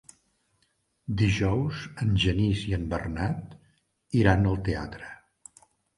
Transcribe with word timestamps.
Dijous 1.21 1.83
en 2.05 2.17
Genís 2.23 2.63
i 2.71 2.73
en 2.79 2.87
Bernat 2.95 3.55
iran 4.23 4.51
al 4.53 4.59
teatre. 4.71 5.13